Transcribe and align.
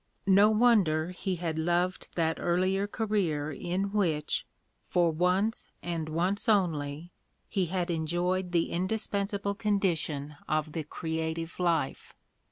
No 0.25 0.49
wonder 0.49 1.11
he 1.11 1.35
had 1.35 1.59
loved 1.59 2.09
that 2.15 2.39
earlier 2.39 2.87
career 2.87 3.51
in 3.51 3.91
which, 3.93 4.47
for 4.87 5.11
once 5.11 5.67
and 5.83 6.09
once 6.09 6.49
only, 6.49 7.11
he 7.47 7.67
had 7.67 7.91
enjoyed 7.91 8.51
the 8.51 8.71
indis 8.71 9.07
pensable 9.07 9.55
condition 9.55 10.37
of 10.49 10.71
the 10.71 10.83
creative 10.83 11.59
life. 11.59 12.15